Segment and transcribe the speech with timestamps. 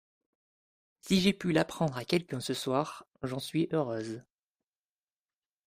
[1.01, 4.23] Si j’ai pu l’apprendre à quelqu’un ce soir, j’en suis heureuse.